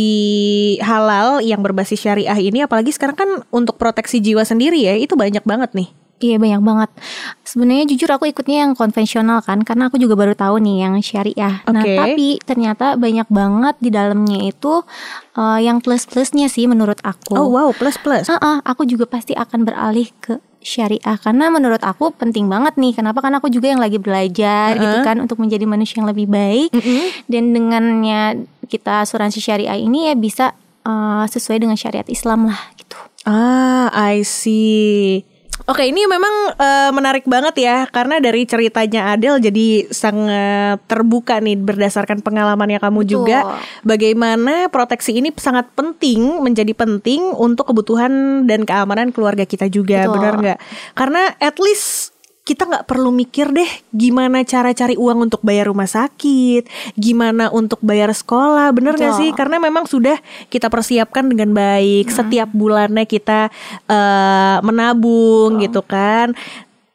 halal 0.82 1.38
yang 1.38 1.62
berbasis 1.62 2.02
syariah 2.02 2.34
ini? 2.42 2.66
Apalagi 2.66 2.90
sekarang 2.90 3.14
kan 3.14 3.30
untuk 3.54 3.78
proteksi 3.78 4.18
jiwa 4.18 4.42
sendiri 4.42 4.82
ya, 4.82 4.98
itu 4.98 5.14
banyak 5.14 5.46
banget 5.46 5.70
nih. 5.78 5.99
Iya 6.20 6.36
banyak 6.36 6.60
banget. 6.60 6.90
Sebenarnya 7.48 7.84
jujur 7.88 8.12
aku 8.12 8.28
ikutnya 8.28 8.68
yang 8.68 8.72
konvensional 8.76 9.40
kan, 9.40 9.64
karena 9.64 9.88
aku 9.88 9.96
juga 9.96 10.20
baru 10.20 10.36
tahu 10.36 10.60
nih 10.60 10.76
yang 10.84 10.94
syariah. 11.00 11.64
Nah 11.64 11.80
Oke. 11.80 11.96
tapi 11.96 12.28
ternyata 12.44 13.00
banyak 13.00 13.24
banget 13.32 13.74
di 13.80 13.88
dalamnya 13.88 14.52
itu 14.52 14.84
eh, 15.40 15.58
yang 15.64 15.80
plus 15.80 16.04
plusnya 16.04 16.52
sih 16.52 16.68
menurut 16.68 17.00
aku. 17.00 17.40
Oh 17.40 17.48
wow, 17.48 17.72
plus 17.72 17.96
plus. 17.96 18.28
Ah, 18.28 18.36
ah, 18.36 18.56
aku 18.68 18.84
juga 18.84 19.08
pasti 19.08 19.32
akan 19.32 19.64
beralih 19.64 20.12
ke 20.20 20.36
syariah 20.60 21.16
karena 21.16 21.48
menurut 21.48 21.80
aku 21.80 22.12
penting 22.12 22.44
banget 22.52 22.76
nih. 22.76 22.92
Kenapa? 22.92 23.24
Karena 23.24 23.40
aku 23.40 23.48
juga 23.48 23.72
yang 23.72 23.80
lagi 23.80 23.96
belajar 23.96 24.76
gitu 24.76 24.98
kan 25.00 25.16
untuk 25.24 25.40
menjadi 25.40 25.64
manusia 25.64 26.04
yang 26.04 26.08
lebih 26.12 26.28
baik. 26.28 26.68
Dan 27.32 27.56
dengannya 27.56 28.44
kita 28.68 29.08
asuransi 29.08 29.40
syariah 29.40 29.80
ini 29.80 30.12
ya 30.12 30.14
bisa 30.20 30.52
eh, 30.84 31.24
sesuai 31.24 31.64
dengan 31.64 31.80
syariat 31.80 32.04
Islam 32.12 32.52
lah 32.52 32.60
gitu. 32.76 33.00
Ah, 33.24 33.88
I 33.96 34.20
see. 34.20 35.24
Oke, 35.68 35.84
ini 35.88 36.06
memang 36.08 36.56
eh, 36.56 36.90
menarik 36.94 37.24
banget 37.28 37.60
ya 37.60 37.76
karena 37.90 38.22
dari 38.22 38.46
ceritanya 38.48 39.12
Adele 39.12 39.42
jadi 39.42 39.88
sangat 39.92 40.80
terbuka 40.88 41.42
nih 41.42 41.58
berdasarkan 41.58 42.24
pengalamannya 42.24 42.80
kamu 42.80 43.04
Betul. 43.04 43.10
juga 43.10 43.38
bagaimana 43.84 44.68
proteksi 44.72 45.18
ini 45.18 45.34
sangat 45.36 45.68
penting 45.76 46.40
menjadi 46.40 46.72
penting 46.72 47.34
untuk 47.36 47.70
kebutuhan 47.70 48.44
dan 48.48 48.64
keamanan 48.64 49.10
keluarga 49.10 49.44
kita 49.44 49.68
juga, 49.68 50.06
Betul. 50.06 50.14
benar 50.16 50.32
nggak? 50.38 50.58
Karena 50.94 51.22
at 51.38 51.56
least 51.58 52.19
kita 52.40 52.66
nggak 52.66 52.88
perlu 52.88 53.14
mikir 53.14 53.52
deh 53.52 53.68
gimana 53.94 54.42
cara 54.42 54.72
cari 54.74 54.98
uang 54.98 55.30
untuk 55.30 55.40
bayar 55.44 55.70
rumah 55.70 55.86
sakit, 55.86 56.66
gimana 56.98 57.52
untuk 57.52 57.78
bayar 57.84 58.10
sekolah, 58.10 58.72
bener 58.74 58.96
nggak 58.96 59.14
Betul. 59.14 59.22
sih? 59.22 59.30
Karena 59.36 59.56
memang 59.62 59.84
sudah 59.86 60.18
kita 60.48 60.66
persiapkan 60.72 61.30
dengan 61.30 61.52
baik. 61.54 62.10
Setiap 62.10 62.50
bulannya 62.50 63.06
kita 63.06 63.52
eh, 63.86 64.58
menabung 64.66 65.62
gitu 65.62 65.84
kan. 65.84 66.34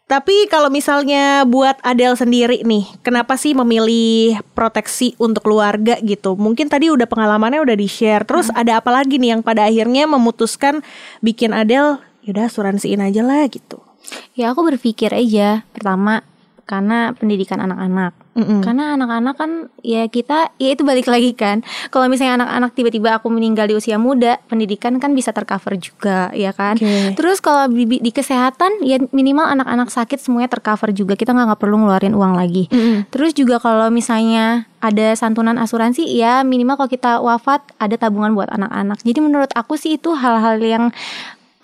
Tapi 0.06 0.46
kalau 0.54 0.70
misalnya 0.70 1.42
buat 1.50 1.82
Adele 1.82 2.14
sendiri 2.14 2.62
nih, 2.62 2.86
kenapa 3.02 3.42
sih 3.42 3.58
memilih 3.58 4.38
proteksi 4.54 5.18
untuk 5.18 5.50
keluarga 5.50 5.98
gitu? 5.98 6.38
Mungkin 6.38 6.70
tadi 6.70 6.94
udah 6.94 7.10
pengalamannya 7.10 7.58
udah 7.66 7.74
di-share. 7.74 8.22
Terus 8.22 8.54
ada 8.54 8.78
apa 8.78 8.94
lagi 8.94 9.18
nih 9.18 9.34
yang 9.34 9.42
pada 9.42 9.66
akhirnya 9.66 10.06
memutuskan 10.06 10.86
bikin 11.26 11.58
Adele 11.58 11.98
yaudah 12.22 12.46
asuransiin 12.46 13.02
aja 13.02 13.26
lah 13.26 13.50
gitu. 13.50 13.82
Ya 14.36 14.52
aku 14.52 14.68
berpikir 14.68 15.14
aja 15.16 15.64
pertama 15.72 16.22
karena 16.66 17.14
pendidikan 17.14 17.62
anak-anak. 17.62 18.18
Mm-mm. 18.36 18.60
Karena 18.60 19.00
anak-anak 19.00 19.36
kan 19.40 19.52
ya 19.80 20.12
kita 20.12 20.52
ya 20.60 20.76
itu 20.76 20.84
balik 20.84 21.08
lagi 21.08 21.32
kan. 21.38 21.64
Kalau 21.88 22.12
misalnya 22.12 22.42
anak-anak 22.44 22.76
tiba-tiba 22.76 23.16
aku 23.16 23.32
meninggal 23.32 23.70
di 23.70 23.78
usia 23.78 23.96
muda, 23.96 24.42
pendidikan 24.50 25.00
kan 25.00 25.16
bisa 25.16 25.32
tercover 25.32 25.80
juga 25.80 26.34
ya 26.36 26.52
kan. 26.52 26.76
Oke. 26.76 27.16
Terus 27.16 27.40
kalau 27.40 27.72
di, 27.72 28.02
di 28.02 28.12
kesehatan 28.12 28.84
ya 28.84 29.00
minimal 29.16 29.46
anak-anak 29.56 29.88
sakit 29.88 30.20
semuanya 30.20 30.52
tercover 30.52 30.92
juga. 30.92 31.14
Kita 31.16 31.32
nggak 31.32 31.62
perlu 31.62 31.80
ngeluarin 31.80 32.18
uang 32.18 32.34
lagi. 32.36 32.68
Mm-mm. 32.74 33.08
Terus 33.08 33.32
juga 33.38 33.62
kalau 33.62 33.88
misalnya 33.88 34.68
ada 34.84 35.16
santunan 35.16 35.56
asuransi 35.58 36.06
ya 36.06 36.44
minimal 36.44 36.78
kalau 36.82 36.92
kita 36.92 37.12
wafat 37.24 37.64
ada 37.80 37.96
tabungan 37.96 38.36
buat 38.36 38.52
anak-anak. 38.52 39.00
Jadi 39.06 39.20
menurut 39.24 39.50
aku 39.56 39.80
sih 39.80 39.96
itu 39.96 40.12
hal-hal 40.12 40.60
yang 40.60 40.92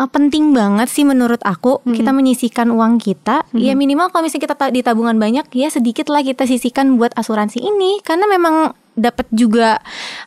uh, 0.02 0.10
penting 0.10 0.58
banget 0.58 0.90
sih 0.90 1.06
menurut 1.06 1.38
aku 1.46 1.86
kita 1.86 2.10
menyisihkan 2.10 2.74
uang 2.74 2.98
kita. 2.98 3.46
Ya 3.54 3.78
minimal 3.78 4.10
kalau 4.10 4.26
misalnya 4.26 4.50
kita 4.50 4.56
ta- 4.58 4.74
di 4.74 4.82
tabungan 4.82 5.22
banyak 5.22 5.46
ya 5.54 5.70
sedikit 5.70 6.10
lah 6.10 6.26
kita 6.26 6.50
sisihkan 6.50 6.98
buat 6.98 7.14
asuransi 7.14 7.62
ini. 7.62 8.02
Karena 8.02 8.26
memang 8.26 8.74
dapat 8.92 9.24
juga 9.32 9.80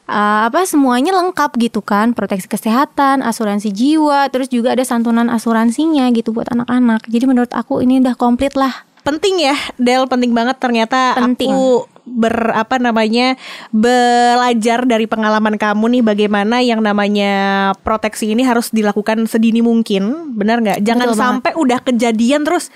uh, 0.09 0.49
apa 0.49 0.63
semuanya 0.65 1.11
lengkap 1.19 1.59
gitu 1.59 1.83
kan. 1.83 2.15
Proteksi 2.15 2.47
kesehatan 2.47 3.27
asuransi 3.27 3.75
jiwa 3.75 4.31
terus 4.31 4.47
juga 4.47 4.79
ada 4.79 4.87
santunan 4.87 5.27
asuransinya 5.27 6.07
gitu 6.15 6.31
buat 6.31 6.47
anak-anak. 6.55 7.11
Jadi 7.11 7.25
menurut 7.27 7.51
aku 7.51 7.83
ini 7.83 7.99
udah 7.99 8.15
komplit 8.15 8.55
lah. 8.55 8.87
Penting 9.05 9.37
ya 9.37 9.53
Del 9.77 10.09
penting 10.09 10.33
banget 10.33 10.57
ternyata 10.57 11.13
Penting. 11.13 11.53
aku 11.53 11.93
ber 12.05 12.53
apa 12.53 12.77
namanya 12.77 13.35
belajar 13.73 14.85
dari 14.85 15.05
pengalaman 15.05 15.57
kamu 15.57 15.85
nih 15.99 16.03
bagaimana 16.05 16.61
yang 16.61 16.81
namanya 16.81 17.33
proteksi 17.81 18.33
ini 18.33 18.45
harus 18.45 18.69
dilakukan 18.69 19.25
sedini 19.25 19.61
mungkin 19.61 20.37
benar 20.37 20.61
nggak 20.61 20.79
jangan 20.81 21.09
Betul 21.09 21.17
banget. 21.17 21.25
sampai 21.25 21.53
udah 21.57 21.79
kejadian 21.81 22.43
terus 22.45 22.69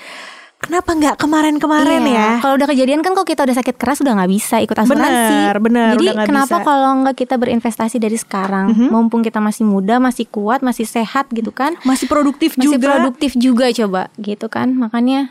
kenapa 0.59 0.91
nggak 0.91 1.17
kemarin-kemarin 1.23 2.03
Iya. 2.03 2.19
ya 2.19 2.29
Kalau 2.43 2.55
udah 2.59 2.67
kejadian 2.67 3.01
kan 3.01 3.15
kalau 3.15 3.23
kita 3.23 3.47
udah 3.47 3.57
sakit 3.57 3.77
keras 3.79 4.03
udah 4.03 4.13
nggak 4.19 4.33
bisa 4.33 4.57
ikut 4.59 4.75
asuransi. 4.75 5.07
Bener, 5.39 5.55
bener, 5.63 5.89
Jadi 5.95 6.07
kenapa 6.27 6.57
kalau 6.67 6.91
nggak 7.07 7.17
kita 7.17 7.35
berinvestasi 7.39 7.97
dari 8.03 8.19
sekarang, 8.19 8.75
mumpung 8.91 9.23
kita 9.23 9.39
masih 9.39 9.63
muda, 9.63 10.03
masih 10.03 10.27
kuat, 10.27 10.59
masih 10.61 10.83
sehat 10.83 11.31
gitu 11.31 11.55
kan, 11.55 11.79
masih 11.87 12.11
produktif 12.11 12.59
masih 12.59 12.75
juga 12.75 12.91
produktif 12.91 13.39
juga 13.39 13.71
coba 13.71 14.11
gitu 14.19 14.51
kan. 14.51 14.75
Makanya 14.75 15.31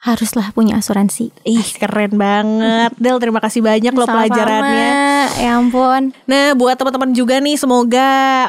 haruslah 0.00 0.48
punya 0.56 0.80
asuransi. 0.80 1.28
ih 1.44 1.68
keren 1.76 2.16
banget 2.16 2.96
Del 2.96 3.20
terima 3.20 3.36
kasih 3.44 3.60
banyak 3.60 3.92
loh 3.92 4.08
pelajarannya 4.08 5.10
Ya 5.36 5.56
ampun. 5.56 6.10
Nah, 6.26 6.56
buat 6.58 6.74
teman-teman 6.74 7.14
juga 7.14 7.38
nih, 7.38 7.54
semoga 7.54 8.08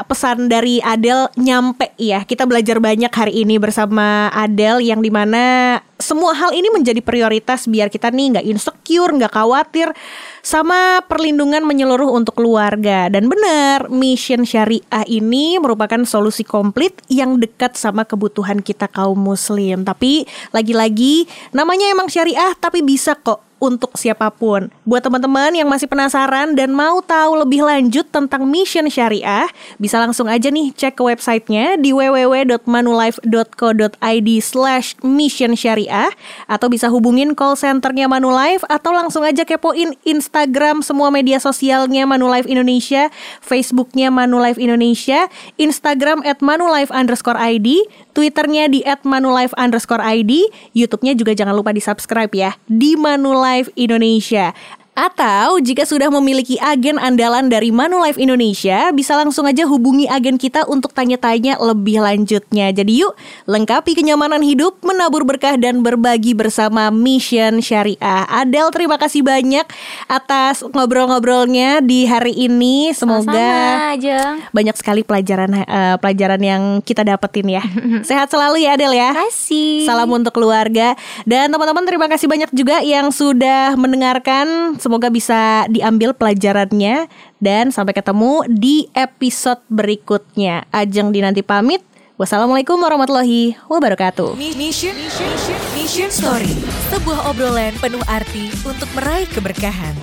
pesan 0.09 0.49
dari 0.49 0.81
Adele 0.81 1.29
nyampe 1.37 1.93
ya. 1.99 2.25
Kita 2.25 2.49
belajar 2.49 2.81
banyak 2.81 3.11
hari 3.11 3.45
ini 3.45 3.61
bersama 3.61 4.31
Adele 4.33 4.81
yang 4.81 5.03
di 5.03 5.11
mana 5.13 5.77
semua 6.01 6.33
hal 6.33 6.51
ini 6.51 6.67
menjadi 6.73 6.99
prioritas 6.99 7.69
biar 7.69 7.87
kita 7.87 8.09
nih 8.09 8.37
nggak 8.37 8.45
insecure, 8.49 9.13
nggak 9.13 9.31
khawatir 9.31 9.93
sama 10.41 11.05
perlindungan 11.05 11.61
menyeluruh 11.61 12.09
untuk 12.09 12.41
keluarga. 12.41 13.07
Dan 13.07 13.29
benar, 13.29 13.87
mission 13.93 14.43
syariah 14.43 15.05
ini 15.05 15.61
merupakan 15.61 16.01
solusi 16.03 16.41
komplit 16.41 16.97
yang 17.07 17.37
dekat 17.37 17.77
sama 17.77 18.03
kebutuhan 18.03 18.59
kita 18.59 18.89
kaum 18.89 19.21
muslim. 19.21 19.85
Tapi 19.85 20.25
lagi-lagi 20.49 21.29
namanya 21.53 21.93
emang 21.93 22.09
syariah 22.09 22.57
tapi 22.57 22.81
bisa 22.81 23.13
kok 23.15 23.50
untuk 23.61 23.93
siapa 23.93 24.33
pun. 24.33 24.73
Buat 24.89 25.05
teman-teman 25.05 25.53
yang 25.53 25.69
masih 25.69 25.85
penasaran 25.85 26.57
dan 26.57 26.73
mau 26.73 26.97
tahu 27.05 27.45
lebih 27.45 27.61
lanjut 27.61 28.09
tentang 28.09 28.49
Mission 28.49 28.89
Syariah, 28.89 29.45
bisa 29.77 30.01
langsung 30.01 30.25
aja 30.25 30.49
nih 30.49 30.73
cek 30.73 30.97
ke 30.97 31.05
websitenya 31.05 31.77
di 31.77 31.93
www.manulife.co.id 31.93 34.29
slash 34.41 34.97
mission 35.05 35.53
syariah 35.53 36.09
atau 36.49 36.73
bisa 36.73 36.89
hubungin 36.89 37.37
call 37.37 37.53
centernya 37.53 38.09
Manulife 38.09 38.65
atau 38.65 38.89
langsung 38.89 39.21
aja 39.21 39.45
kepoin 39.45 39.93
Instagram 40.01 40.81
semua 40.81 41.13
media 41.13 41.37
sosialnya 41.37 42.09
Manulife 42.09 42.49
Indonesia, 42.49 43.13
Facebooknya 43.45 44.09
Manulife 44.09 44.57
Indonesia, 44.57 45.29
Instagram 45.61 46.25
at 46.25 46.41
Manulife 46.41 46.89
underscore 46.89 47.37
ID, 47.37 47.85
Twitternya 48.17 48.73
di 48.73 48.81
at 48.81 49.05
Manulife 49.05 49.53
underscore 49.53 50.01
ID, 50.01 50.49
Youtubenya 50.73 51.13
juga 51.13 51.37
jangan 51.37 51.53
lupa 51.53 51.69
di 51.69 51.83
subscribe 51.83 52.33
ya 52.33 52.57
di 52.65 52.97
Manulife 52.97 53.50
Indonesia. 53.75 54.53
Atau 55.01 55.57
jika 55.65 55.81
sudah 55.81 56.13
memiliki 56.13 56.61
agen 56.61 57.01
andalan 57.01 57.49
dari 57.49 57.73
Manulife 57.73 58.21
Indonesia, 58.21 58.93
bisa 58.93 59.17
langsung 59.17 59.49
aja 59.49 59.65
hubungi 59.65 60.05
agen 60.05 60.37
kita 60.37 60.69
untuk 60.69 60.93
tanya-tanya 60.93 61.57
lebih 61.57 62.05
lanjutnya. 62.05 62.69
Jadi 62.69 63.01
yuk, 63.01 63.17
lengkapi 63.49 63.97
kenyamanan 63.97 64.45
hidup, 64.45 64.77
menabur 64.85 65.25
berkah 65.25 65.57
dan 65.57 65.81
berbagi 65.81 66.37
bersama 66.37 66.93
Mission 66.93 67.65
Syariah. 67.65 68.29
Adel, 68.29 68.69
terima 68.69 69.01
kasih 69.01 69.25
banyak 69.25 69.65
atas 70.05 70.61
ngobrol-ngobrolnya 70.61 71.81
di 71.81 72.05
hari 72.05 72.37
ini. 72.37 72.93
Semoga 72.93 73.33
Sama-sama 73.33 73.97
aja. 73.97 74.19
banyak 74.53 74.75
sekali 74.77 75.01
pelajaran 75.01 75.65
eh, 75.65 75.97
pelajaran 75.97 76.41
yang 76.45 76.61
kita 76.85 77.01
dapetin 77.01 77.49
ya. 77.49 77.65
Sehat 78.05 78.29
selalu 78.29 78.69
ya 78.69 78.77
Adel 78.77 78.93
ya. 78.93 79.17
Kasih. 79.17 79.81
Salam 79.89 80.13
untuk 80.13 80.37
keluarga 80.37 80.93
dan 81.25 81.49
teman-teman 81.49 81.89
terima 81.89 82.05
kasih 82.05 82.29
banyak 82.29 82.53
juga 82.53 82.85
yang 82.85 83.09
sudah 83.09 83.73
mendengarkan. 83.73 84.77
Semoga 84.91 85.07
bisa 85.07 85.71
diambil 85.71 86.11
pelajarannya 86.11 87.07
dan 87.39 87.71
sampai 87.71 87.95
ketemu 87.95 88.43
di 88.51 88.91
episode 88.91 89.63
berikutnya. 89.71 90.67
Ajeng 90.67 91.15
Dinanti 91.15 91.39
pamit. 91.47 91.79
Wassalamualaikum 92.19 92.75
warahmatullahi 92.75 93.55
wabarakatuh. 93.71 94.35
Mission, 94.35 94.91
mission, 94.99 95.31
mission 95.79 96.11
story. 96.11 96.51
Sebuah 96.91 97.31
obrolan 97.31 97.71
penuh 97.79 98.03
arti 98.03 98.51
untuk 98.67 98.91
meraih 98.91 99.31
keberkahan. 99.31 99.95